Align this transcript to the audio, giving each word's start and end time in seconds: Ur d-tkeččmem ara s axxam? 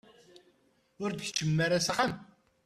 Ur 1.03 1.09
d-tkeččmem 1.11 1.57
ara 1.65 1.85
s 1.85 1.87
axxam? 1.91 2.13